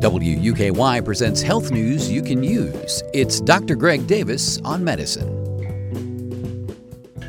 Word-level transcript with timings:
WUKY 0.00 1.04
presents 1.04 1.42
health 1.42 1.70
news 1.70 2.10
you 2.10 2.22
can 2.22 2.42
use. 2.42 3.02
It's 3.12 3.38
Dr. 3.38 3.76
Greg 3.76 4.06
Davis 4.06 4.58
on 4.62 4.82
medicine. 4.82 5.28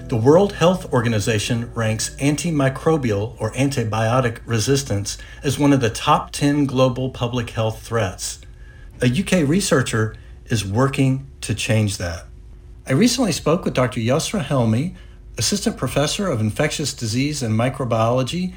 The 0.07 0.15
World 0.15 0.53
Health 0.53 0.91
Organization 0.93 1.69
ranks 1.73 2.15
antimicrobial 2.15 3.35
or 3.41 3.51
antibiotic 3.51 4.39
resistance 4.45 5.17
as 5.43 5.59
one 5.59 5.73
of 5.73 5.81
the 5.81 5.89
top 5.89 6.31
10 6.31 6.65
global 6.65 7.09
public 7.09 7.49
health 7.49 7.81
threats. 7.85 8.39
A 9.01 9.07
UK 9.07 9.47
researcher 9.47 10.15
is 10.45 10.65
working 10.65 11.27
to 11.41 11.53
change 11.53 11.97
that. 11.97 12.25
I 12.87 12.93
recently 12.93 13.33
spoke 13.33 13.65
with 13.65 13.73
Dr. 13.73 13.99
Yosra 13.99 14.43
Helmy, 14.43 14.95
assistant 15.37 15.75
professor 15.75 16.27
of 16.27 16.39
infectious 16.39 16.93
disease 16.93 17.43
and 17.43 17.53
microbiology 17.53 18.53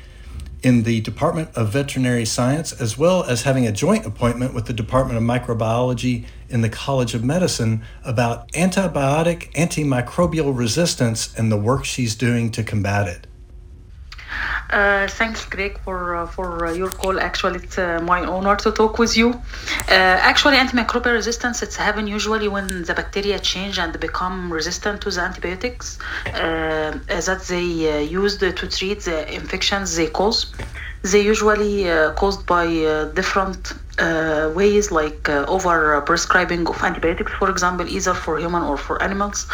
in 0.65 0.85
the 0.85 1.01
Department 1.03 1.51
of 1.55 1.69
Veterinary 1.69 2.25
Science, 2.25 2.73
as 2.73 2.97
well 2.97 3.23
as 3.25 3.43
having 3.43 3.67
a 3.67 3.73
joint 3.73 4.07
appointment 4.07 4.55
with 4.55 4.65
the 4.65 4.73
Department 4.73 5.19
of 5.19 5.23
Microbiology 5.23 6.25
in 6.49 6.63
the 6.63 6.71
College 6.71 7.15
of 7.15 7.23
Medicine 7.23 7.83
about 8.03 8.51
antibiotic 8.53 9.53
antimicrobial 9.53 10.57
resistance 10.57 11.35
and 11.37 11.53
the 11.53 11.59
work 11.59 11.85
she's 11.85 12.15
doing 12.15 12.51
to 12.51 12.65
combat 12.65 13.07
it. 13.07 13.27
Uh, 14.71 15.07
thanks, 15.09 15.45
Greg, 15.45 15.79
for 15.85 16.17
uh, 16.17 16.27
for 16.27 16.67
uh, 16.67 16.73
your 16.73 16.91
call. 16.91 17.21
Actually, 17.21 17.61
it's 17.61 17.79
uh, 17.79 18.01
my 18.03 18.25
honor 18.25 18.57
to 18.57 18.73
talk 18.73 18.99
with 18.99 19.17
you. 19.17 19.31
Uh, 19.89 20.31
actually, 20.31 20.57
antimicrobial 20.57 21.13
resistance 21.13 21.63
it's 21.63 21.77
happen 21.77 22.07
usually 22.07 22.49
when 22.49 22.83
the 22.83 22.95
bacteria 22.95 23.39
change 23.39 23.79
and 23.79 23.99
become 24.01 24.53
resistant 24.53 25.01
to 25.03 25.11
the 25.11 25.21
antibiotics 25.21 25.99
uh, 26.35 26.93
that 27.29 27.45
they 27.49 28.03
used 28.05 28.41
to 28.41 28.53
treat 28.53 29.01
the 29.05 29.19
infections 29.33 29.97
they 29.97 30.09
cause. 30.09 30.53
They 31.03 31.21
usually 31.21 31.85
caused 32.17 32.47
by 32.47 32.67
different 33.15 33.75
uh, 33.99 34.51
ways 34.55 34.91
like 34.91 35.29
uh, 35.29 35.45
over 35.47 36.01
prescribing 36.03 36.67
of 36.67 36.83
antibiotics, 36.83 37.33
for 37.33 37.49
example, 37.51 37.87
either 37.89 38.15
for 38.15 38.39
human 38.39 38.63
or 38.63 38.77
for 38.77 39.03
animals. 39.03 39.47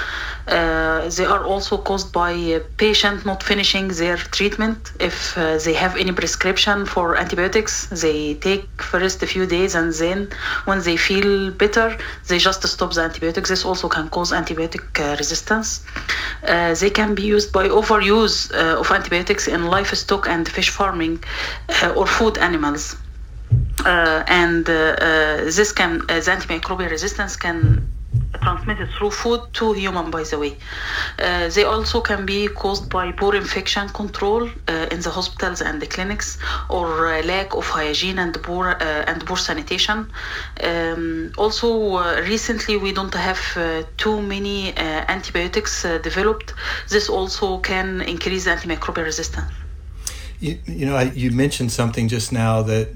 Uh, 0.49 1.09
they 1.17 1.25
are 1.25 1.45
also 1.45 1.77
caused 1.77 2.13
by 2.13 2.61
patient 2.79 3.27
not 3.27 3.43
finishing 3.43 3.89
their 3.89 4.17
treatment. 4.17 4.93
If 4.99 5.37
uh, 5.37 5.59
they 5.59 5.75
have 5.75 5.97
any 5.97 6.13
prescription 6.13 6.87
for 6.87 7.17
antibiotics, 7.17 7.89
they 7.89 8.35
take 8.35 8.67
first 8.81 9.23
a 9.23 9.27
few 9.27 9.47
days 9.47 9.75
and 9.75 9.93
then 9.93 10.29
when 10.65 10.81
they 10.83 10.97
feel 10.97 11.51
better, 11.51 11.97
they 12.29 12.39
just 12.39 12.67
stop 12.67 12.95
the 12.95 13.03
antibiotics. 13.03 13.51
This 13.51 13.65
also 13.65 13.89
can 13.89 14.09
cause 14.09 14.33
antibiotic 14.33 14.85
uh, 14.99 15.17
resistance. 15.17 15.85
Uh, 16.47 16.75
they 16.75 16.91
can 16.91 17.15
be 17.15 17.23
used 17.23 17.53
by 17.53 17.69
overuse 17.69 18.51
of 18.53 18.91
antibiotics 18.91 19.49
in 19.49 19.67
livestock 19.67 20.29
and 20.29 20.49
fish 20.49 20.71
farming 20.71 21.23
or 21.97 22.07
food 22.07 22.39
animals. 22.39 22.97
Uh, 23.85 24.23
and 24.27 24.69
uh, 24.69 24.73
uh, 24.73 25.37
this 25.45 25.73
can 25.73 25.99
the 26.07 26.31
antimicrobial 26.37 26.91
resistance 26.91 27.37
can 27.37 27.87
transmitted 28.43 28.89
through 28.97 29.11
food 29.11 29.41
to 29.53 29.73
human 29.73 30.11
by 30.11 30.23
the 30.23 30.39
way. 30.39 30.57
Uh, 31.19 31.49
they 31.49 31.65
also 31.65 32.01
can 32.01 32.27
be 32.27 32.49
caused 32.49 32.91
by 32.91 33.13
poor 33.13 33.35
infection 33.35 33.89
control 33.91 34.49
uh, 34.69 34.87
in 34.91 35.01
the 35.01 35.11
hospitals 35.11 35.61
and 35.61 35.81
the 35.81 35.87
clinics 35.87 36.39
or 36.69 37.09
uh, 37.09 37.23
lack 37.23 37.55
of 37.55 37.67
hygiene 37.67 38.19
and 38.19 38.35
poor 38.43 38.77
and 38.81 39.25
poor 39.27 39.37
sanitation. 39.37 40.11
Um, 40.63 41.33
also 41.37 41.69
recently 42.23 42.77
we 42.77 42.93
don't 42.93 43.15
have 43.15 43.41
too 43.97 44.21
many 44.23 44.77
antibiotics 44.77 45.83
developed. 46.03 46.55
This 46.89 47.09
also 47.09 47.59
can 47.59 48.01
increase 48.03 48.47
antimicrobial 48.47 49.05
resistance 49.05 49.60
you, 50.41 50.59
you 50.67 50.87
know, 50.87 50.97
I, 50.97 51.05
you 51.05 51.31
mentioned 51.31 51.71
something 51.71 52.09
just 52.09 52.33
now 52.33 52.63
that 52.63 52.89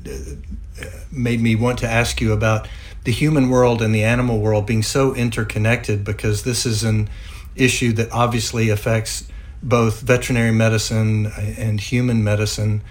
uh, 0.80 0.84
made 1.12 1.40
me 1.40 1.54
want 1.54 1.78
to 1.80 1.88
ask 1.88 2.20
you 2.20 2.32
about 2.32 2.66
the 3.04 3.12
human 3.12 3.50
world 3.50 3.82
and 3.82 3.94
the 3.94 4.02
animal 4.02 4.40
world 4.40 4.66
being 4.66 4.82
so 4.82 5.14
interconnected 5.14 6.04
because 6.04 6.42
this 6.42 6.64
is 6.64 6.82
an 6.82 7.08
issue 7.54 7.92
that 7.92 8.10
obviously 8.10 8.70
affects 8.70 9.28
both 9.62 10.00
veterinary 10.00 10.52
medicine 10.52 11.26
and 11.36 11.80
human 11.80 12.24
medicine. 12.24 12.82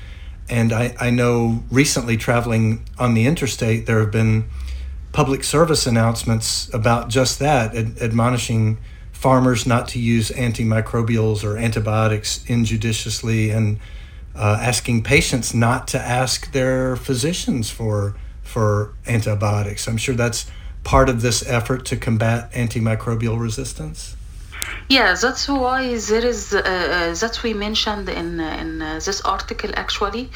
And 0.49 0.71
I, 0.71 0.95
I 0.99 1.09
know 1.09 1.63
recently 1.71 2.15
traveling 2.15 2.85
on 2.99 3.15
the 3.15 3.25
interstate, 3.25 3.85
there 3.85 3.99
have 3.99 4.11
been 4.11 4.45
public 5.11 5.43
service 5.43 5.85
announcements 5.85 6.71
about 6.73 7.09
just 7.09 7.39
that, 7.39 7.75
ad- 7.75 7.97
admonishing 8.01 8.77
farmers 9.11 9.65
not 9.65 9.87
to 9.87 9.99
use 9.99 10.29
antimicrobials 10.31 11.43
or 11.43 11.57
antibiotics 11.57 12.43
injudiciously 12.47 13.51
and 13.51 13.79
uh, 14.35 14.57
asking 14.61 15.03
patients 15.03 15.53
not 15.53 15.87
to 15.89 15.99
ask 15.99 16.51
their 16.51 16.95
physicians 16.95 17.69
for 17.69 18.15
for 18.43 18.93
antibiotics. 19.07 19.87
I'm 19.87 19.97
sure 19.97 20.15
that's 20.15 20.45
part 20.83 21.09
of 21.09 21.21
this 21.21 21.47
effort 21.47 21.85
to 21.85 21.95
combat 21.97 22.51
antimicrobial 22.53 23.39
resistance. 23.39 24.15
Yeah, 24.89 25.15
that's 25.19 25.47
why 25.47 25.97
there 25.97 26.25
is 26.25 26.53
uh, 26.53 26.59
uh, 26.59 27.15
that 27.15 27.41
we 27.43 27.53
mentioned 27.53 28.09
in 28.09 28.39
in 28.39 28.81
uh, 28.81 28.99
this 29.05 29.21
article 29.21 29.71
actually 29.75 30.29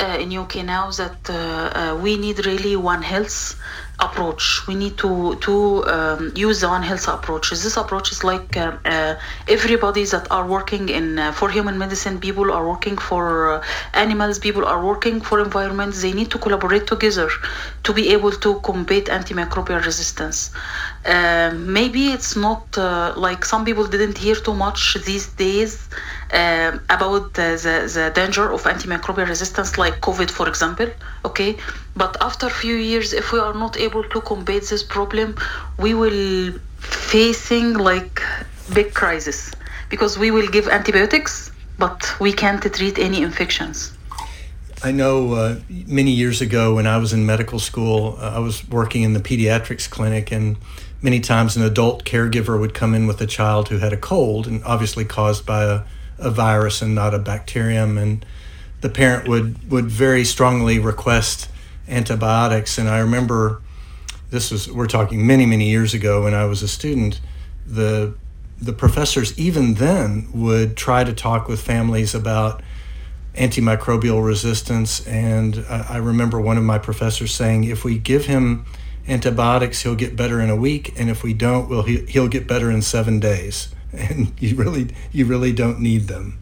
uh, 0.00 0.16
in 0.18 0.36
UK 0.36 0.64
now 0.64 0.90
that 0.90 1.18
uh, 1.28 1.34
uh, 1.34 1.98
we 2.00 2.16
need 2.16 2.46
really 2.46 2.76
one 2.76 3.02
health 3.02 3.56
approach. 4.00 4.66
We 4.66 4.74
need 4.74 4.96
to 4.98 5.36
to 5.46 5.54
um, 5.94 6.32
use 6.34 6.60
the 6.60 6.68
One 6.68 6.82
Health 6.82 7.06
approach. 7.08 7.50
This 7.50 7.76
approach 7.76 8.12
is 8.12 8.24
like 8.24 8.56
uh, 8.56 8.76
uh, 8.84 9.14
everybody 9.48 10.04
that 10.04 10.26
are 10.30 10.46
working 10.46 10.88
in 10.88 11.18
uh, 11.18 11.32
for 11.32 11.48
human 11.50 11.76
medicine. 11.78 12.20
People 12.20 12.50
are 12.52 12.66
working 12.66 12.96
for 13.08 13.24
uh, 13.54 13.64
animals. 13.94 14.38
People 14.38 14.64
are 14.64 14.84
working 14.84 15.20
for 15.20 15.40
environment. 15.40 15.94
They 15.94 16.12
need 16.12 16.30
to 16.30 16.38
collaborate 16.38 16.86
together 16.86 17.28
to 17.84 17.92
be 17.92 18.04
able 18.12 18.32
to 18.44 18.60
combat 18.60 19.04
antimicrobial 19.06 19.84
resistance. 19.84 20.50
Um, 21.06 21.72
maybe 21.72 22.08
it's 22.08 22.36
not 22.36 22.76
uh, 22.76 23.14
like 23.16 23.44
some 23.44 23.64
people 23.64 23.86
didn't 23.86 24.18
hear 24.18 24.34
too 24.34 24.54
much 24.54 24.96
these 25.06 25.28
days 25.44 25.88
uh, 26.32 26.78
about 26.90 27.34
the, 27.34 27.58
the, 27.64 27.90
the 27.94 28.12
danger 28.14 28.52
of 28.52 28.62
antimicrobial 28.64 29.26
resistance, 29.26 29.78
like 29.78 30.00
COVID, 30.00 30.30
for 30.30 30.46
example. 30.46 30.88
Okay, 31.24 31.56
but 31.96 32.16
after 32.20 32.46
a 32.46 32.50
few 32.50 32.74
years, 32.74 33.12
if 33.12 33.32
we 33.32 33.38
are 33.38 33.54
not 33.54 33.76
able 33.76 33.89
to 33.90 34.20
combat 34.20 34.62
this 34.62 34.82
problem, 34.82 35.36
we 35.78 35.94
will 35.94 36.52
facing 36.78 37.74
like 37.74 38.22
big 38.72 38.94
crisis 38.94 39.52
because 39.88 40.18
we 40.18 40.30
will 40.30 40.48
give 40.48 40.68
antibiotics, 40.68 41.50
but 41.78 42.14
we 42.20 42.32
can't 42.32 42.62
treat 42.74 42.98
any 42.98 43.22
infections. 43.22 43.92
I 44.82 44.92
know 44.92 45.34
uh, 45.34 45.56
many 45.68 46.10
years 46.10 46.40
ago 46.40 46.74
when 46.76 46.86
I 46.86 46.96
was 46.96 47.12
in 47.12 47.26
medical 47.26 47.58
school, 47.58 48.16
uh, 48.18 48.36
I 48.36 48.38
was 48.38 48.66
working 48.68 49.02
in 49.02 49.12
the 49.12 49.20
pediatrics 49.20 49.90
clinic, 49.90 50.32
and 50.32 50.56
many 51.02 51.20
times 51.20 51.56
an 51.56 51.62
adult 51.62 52.04
caregiver 52.04 52.58
would 52.58 52.72
come 52.72 52.94
in 52.94 53.06
with 53.06 53.20
a 53.20 53.26
child 53.26 53.68
who 53.68 53.78
had 53.78 53.92
a 53.92 53.98
cold, 53.98 54.46
and 54.46 54.64
obviously 54.64 55.04
caused 55.04 55.44
by 55.44 55.64
a, 55.64 55.82
a 56.18 56.30
virus 56.30 56.80
and 56.80 56.94
not 56.94 57.12
a 57.12 57.18
bacterium. 57.18 57.98
And 57.98 58.24
the 58.80 58.88
parent 58.88 59.28
would, 59.28 59.70
would 59.70 59.86
very 59.90 60.24
strongly 60.24 60.78
request 60.78 61.50
antibiotics. 61.86 62.78
And 62.78 62.88
I 62.88 63.00
remember 63.00 63.60
this 64.30 64.50
was, 64.50 64.70
we're 64.70 64.86
talking 64.86 65.26
many, 65.26 65.46
many 65.46 65.68
years 65.68 65.94
ago 65.94 66.24
when 66.24 66.34
I 66.34 66.44
was 66.44 66.62
a 66.62 66.68
student, 66.68 67.20
the, 67.66 68.14
the 68.60 68.72
professors 68.72 69.38
even 69.38 69.74
then 69.74 70.28
would 70.32 70.76
try 70.76 71.04
to 71.04 71.12
talk 71.12 71.48
with 71.48 71.60
families 71.60 72.14
about 72.14 72.62
antimicrobial 73.34 74.24
resistance. 74.24 75.06
And 75.06 75.64
I, 75.68 75.86
I 75.90 75.96
remember 75.98 76.40
one 76.40 76.56
of 76.56 76.64
my 76.64 76.78
professors 76.78 77.34
saying, 77.34 77.64
if 77.64 77.84
we 77.84 77.98
give 77.98 78.26
him 78.26 78.66
antibiotics, 79.08 79.82
he'll 79.82 79.96
get 79.96 80.16
better 80.16 80.40
in 80.40 80.50
a 80.50 80.56
week, 80.56 80.98
and 80.98 81.10
if 81.10 81.22
we 81.22 81.34
don't, 81.34 81.68
well, 81.68 81.82
he, 81.82 82.04
he'll 82.06 82.28
get 82.28 82.46
better 82.46 82.70
in 82.70 82.82
seven 82.82 83.20
days. 83.20 83.68
And 83.92 84.40
you 84.40 84.54
really, 84.54 84.90
you 85.10 85.26
really 85.26 85.52
don't 85.52 85.80
need 85.80 86.02
them. 86.02 86.38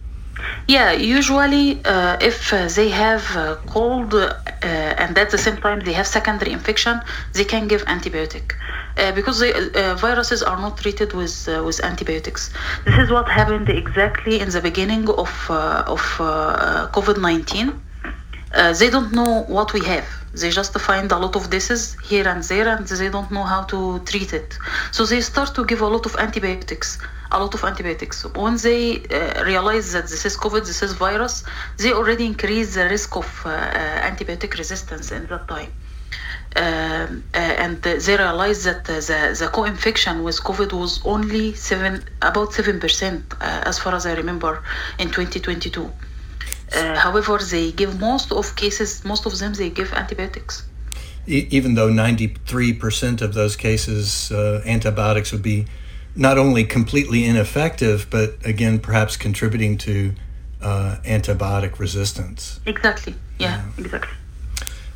Yeah, 0.69 0.93
usually 0.93 1.81
uh, 1.85 2.19
if 2.21 2.51
they 2.77 2.89
have 2.91 3.25
uh, 3.37 3.57
cold 3.67 4.15
uh, 4.15 4.35
and 4.63 5.17
at 5.17 5.31
the 5.31 5.39
same 5.39 5.57
time 5.57 5.81
they 5.81 5.95
have 5.95 6.07
secondary 6.07 6.53
infection, 6.53 7.01
they 7.33 7.45
can 7.45 7.69
give 7.69 7.85
antibiotic 7.87 8.53
uh, 8.99 9.13
because 9.13 9.43
uh, 9.43 9.95
viruses 9.99 10.43
are 10.43 10.61
not 10.61 10.77
treated 10.77 11.13
with 11.15 11.37
with 11.67 11.79
antibiotics. 11.83 12.51
This 12.85 12.99
is 12.99 13.11
what 13.11 13.27
happened 13.29 13.69
exactly 13.69 14.41
in 14.41 14.51
the 14.51 14.61
beginning 14.61 15.09
of 15.09 15.33
of 15.95 16.03
COVID 16.97 17.19
nineteen. 17.29 17.69
they 18.81 18.91
don't 18.95 19.13
know 19.13 19.33
what 19.57 19.69
we 19.77 19.83
have 19.93 20.07
they 20.41 20.51
just 20.51 20.73
find 20.89 21.11
a 21.13 21.19
lot 21.25 21.35
of 21.37 21.43
diseases 21.51 21.97
here 22.11 22.27
and 22.33 22.43
there 22.51 22.69
and 22.75 22.87
they 22.87 23.09
don't 23.17 23.31
know 23.31 23.43
how 23.43 23.63
to 23.73 23.79
treat 24.11 24.33
it 24.33 24.51
so 24.91 25.01
they 25.05 25.21
start 25.21 25.55
to 25.55 25.63
give 25.71 25.81
a 25.81 25.87
lot 25.95 26.05
of 26.07 26.13
antibiotics 26.17 26.99
a 27.33 27.39
lot 27.39 27.53
of 27.55 27.63
antibiotics 27.65 28.25
when 28.35 28.57
they 28.57 28.83
uh, 29.07 29.45
realize 29.45 29.93
that 29.93 30.07
this 30.13 30.25
is 30.25 30.37
covid 30.37 30.67
this 30.67 30.83
is 30.83 30.93
virus 30.93 31.45
they 31.79 31.93
already 31.93 32.25
increase 32.27 32.75
the 32.75 32.85
risk 32.85 33.17
of 33.17 33.29
uh, 33.45 33.51
uh 33.51 34.11
antibiotic 34.11 34.57
resistance 34.63 35.13
in 35.13 35.27
that 35.27 35.47
time 35.49 35.73
um, 36.57 37.23
uh, 37.35 37.39
and 37.39 37.83
they 37.83 38.17
realized 38.17 38.65
that 38.65 38.85
the, 38.85 39.37
the 39.39 39.49
co-infection 39.53 40.25
with 40.25 40.43
COVID 40.43 40.73
was 40.73 41.01
only 41.05 41.55
seven, 41.55 42.03
about 42.23 42.53
seven 42.53 42.81
percent, 42.81 43.23
uh, 43.41 43.63
as 43.67 43.79
far 43.79 43.95
as 43.95 44.07
I 44.07 44.15
remember, 44.15 44.63
in 44.99 45.09
2022. 45.09 45.85
Uh, 46.75 46.97
however, 46.97 47.39
they 47.39 47.71
give 47.73 48.01
most 48.01 48.33
of 48.33 48.57
cases, 48.57 49.05
most 49.05 49.27
of 49.27 49.39
them, 49.39 49.53
they 49.55 49.71
give 49.71 49.93
antibiotics. 49.93 50.65
even 51.27 51.75
though 51.75 51.91
93% 51.91 53.21
of 53.21 53.35
those 53.35 53.55
cases, 53.55 54.33
uh, 54.33 54.63
antibiotics 54.65 55.31
would 55.31 55.43
be 55.43 55.67
not 56.19 56.37
only 56.37 56.65
completely 56.65 57.25
ineffective, 57.25 58.09
but 58.11 58.35
again, 58.45 58.81
perhaps 58.81 59.17
contributing 59.17 59.79
to 59.79 60.13
uh, 60.61 60.97
antibiotic 61.05 61.79
resistance. 61.79 62.59
Exactly. 62.67 63.15
Yeah, 63.39 63.63
yeah. 63.79 63.85
exactly. 63.85 64.17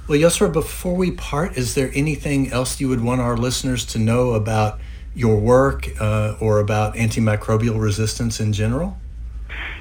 Well, 0.08 0.18
Yosra, 0.18 0.52
before 0.52 0.96
we 0.96 1.12
part, 1.12 1.56
is 1.56 1.76
there 1.76 1.92
anything 1.94 2.50
else 2.50 2.80
you 2.80 2.88
would 2.88 3.02
want 3.02 3.20
our 3.20 3.36
listeners 3.36 3.86
to 3.86 4.00
know 4.00 4.32
about 4.32 4.80
your 5.14 5.36
work 5.36 5.88
uh, 6.00 6.34
or 6.40 6.58
about 6.58 6.96
antimicrobial 6.96 7.80
resistance 7.80 8.40
in 8.40 8.52
general? 8.52 8.96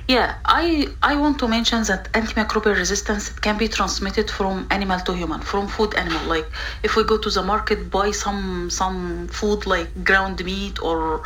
Yeah, 0.07 0.35
I, 0.45 0.87
I 1.01 1.15
want 1.15 1.39
to 1.39 1.47
mention 1.47 1.83
that 1.83 2.11
antimicrobial 2.13 2.75
resistance 2.75 3.29
can 3.29 3.57
be 3.57 3.67
transmitted 3.67 4.29
from 4.29 4.67
animal 4.69 4.99
to 5.01 5.13
human, 5.13 5.41
from 5.41 5.67
food 5.67 5.95
animal. 5.95 6.23
Like 6.27 6.47
if 6.83 6.95
we 6.95 7.03
go 7.03 7.17
to 7.17 7.29
the 7.29 7.43
market, 7.43 7.89
buy 7.89 8.11
some 8.11 8.69
some 8.69 9.27
food 9.29 9.65
like 9.65 9.89
ground 10.03 10.43
meat, 10.43 10.77
or 10.81 11.21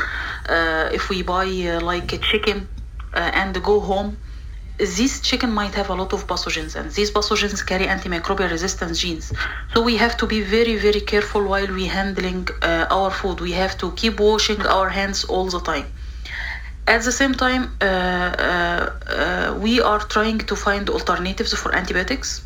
uh, 0.49 0.89
if 0.97 1.09
we 1.09 1.23
buy 1.23 1.47
uh, 1.47 1.81
like 1.81 2.13
a 2.13 2.17
chicken 2.19 2.67
uh, 3.13 3.31
and 3.41 3.51
go 3.63 3.79
home, 3.79 4.17
this 4.77 5.21
chicken 5.21 5.51
might 5.51 5.73
have 5.75 5.89
a 5.89 5.95
lot 5.95 6.11
of 6.13 6.27
pathogens 6.27 6.75
and 6.75 6.91
these 6.91 7.11
pathogens 7.11 7.65
carry 7.65 7.85
antimicrobial 7.87 8.51
resistance 8.51 8.99
genes. 8.99 9.31
So 9.73 9.81
we 9.81 9.95
have 9.97 10.15
to 10.17 10.25
be 10.27 10.41
very 10.41 10.75
very 10.77 11.01
careful 11.13 11.43
while 11.51 11.67
we 11.79 11.85
handling 11.87 12.47
uh, 12.61 12.85
our 12.97 13.11
food. 13.11 13.39
We 13.41 13.53
have 13.63 13.77
to 13.79 13.91
keep 13.93 14.19
washing 14.19 14.61
our 14.67 14.89
hands 14.89 15.23
all 15.25 15.47
the 15.49 15.61
time 15.61 15.87
at 16.87 17.03
the 17.03 17.11
same 17.11 17.33
time 17.33 17.63
uh, 17.81 17.85
uh, 17.85 18.89
uh 19.07 19.57
we 19.59 19.81
are 19.81 19.99
trying 19.99 20.39
to 20.39 20.55
find 20.55 20.89
alternatives 20.89 21.53
for 21.53 21.73
antibiotics. 21.75 22.43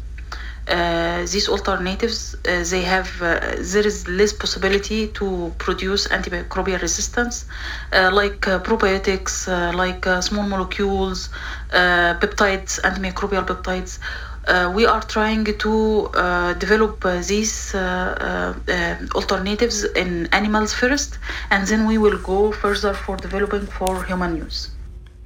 Uh, 0.68 1.22
these 1.34 1.50
alternatives 1.50 2.36
uh, 2.48 2.64
they 2.70 2.84
have 2.84 3.10
uh, 3.24 3.40
there 3.74 3.88
is 3.88 4.08
less 4.08 4.32
possibility 4.32 5.08
to 5.08 5.52
produce 5.58 6.08
antimicrobial 6.10 6.80
resistance 6.80 7.46
like 7.92 8.42
probiotics 8.70 9.48
like 9.74 10.06
small 10.22 10.48
molecules 10.48 11.30
peptides 12.22 12.80
antimicrobial 12.82 13.44
peptides 13.48 13.98
we 14.74 14.86
are 14.86 15.02
trying 15.02 15.46
to 15.46 16.08
uh, 16.14 16.54
develop 16.54 17.06
uh, 17.06 17.22
these 17.22 17.76
alternatives 19.16 19.84
in 19.84 20.28
animals 20.32 20.74
first, 20.74 21.18
and 21.52 21.68
then 21.68 21.86
we 21.88 21.98
will 21.98 22.18
go 22.20 22.52
further 22.52 22.94
for 22.94 23.18
developing 23.18 23.66
for 23.66 24.04
human 24.04 24.36
use. 24.38 24.72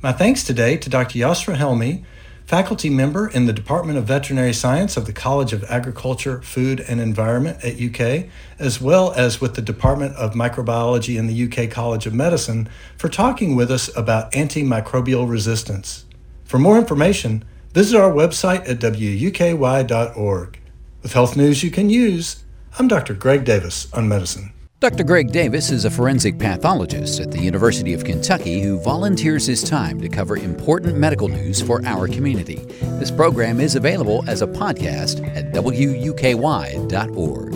My 0.01 0.11
thanks 0.11 0.43
today 0.43 0.75
to 0.77 0.89
Dr. 0.89 1.17
Yosra 1.19 1.55
Helmy, 1.55 2.03
faculty 2.45 2.89
member 2.89 3.27
in 3.29 3.45
the 3.45 3.53
Department 3.53 3.97
of 3.97 4.05
Veterinary 4.05 4.53
Science 4.53 4.97
of 4.97 5.05
the 5.05 5.13
College 5.13 5.53
of 5.53 5.63
Agriculture, 5.69 6.41
Food 6.41 6.81
and 6.81 6.99
Environment 6.99 7.57
at 7.63 7.79
UK, 7.79 8.29
as 8.59 8.81
well 8.81 9.13
as 9.13 9.39
with 9.39 9.55
the 9.55 9.61
Department 9.61 10.15
of 10.15 10.33
Microbiology 10.33 11.17
in 11.17 11.27
the 11.27 11.45
UK 11.45 11.71
College 11.71 12.05
of 12.05 12.13
Medicine, 12.13 12.67
for 12.97 13.07
talking 13.07 13.55
with 13.55 13.71
us 13.71 13.95
about 13.95 14.31
antimicrobial 14.33 15.29
resistance. 15.29 16.05
For 16.43 16.59
more 16.59 16.77
information, 16.77 17.45
visit 17.73 17.99
our 17.99 18.11
website 18.11 18.69
at 18.69 18.79
wuky.org. 18.79 20.59
With 21.01 21.13
health 21.13 21.35
news 21.35 21.63
you 21.63 21.71
can 21.71 21.89
use, 21.89 22.43
I'm 22.79 22.87
Dr. 22.87 23.13
Greg 23.13 23.43
Davis 23.43 23.91
on 23.93 24.07
medicine. 24.07 24.53
Dr. 24.79 25.03
Greg 25.05 25.31
Davis 25.31 25.71
is 25.71 25.85
a 25.85 25.89
forensic 25.89 26.37
pathologist 26.37 27.21
at 27.21 27.31
the 27.31 27.39
University 27.39 27.93
of 27.93 28.03
Kentucky 28.03 28.61
who 28.61 28.81
volunteers 28.81 29.45
his 29.45 29.63
time 29.63 30.01
to 30.01 30.09
cover 30.09 30.35
important 30.35 30.97
medical 30.97 31.29
news 31.29 31.61
for 31.61 31.81
our 31.85 32.07
community. 32.07 32.55
This 32.99 33.09
program 33.09 33.61
is 33.61 33.75
available 33.75 34.25
as 34.27 34.41
a 34.41 34.47
podcast 34.47 35.25
at 35.37 35.53
wuky.org. 35.53 37.52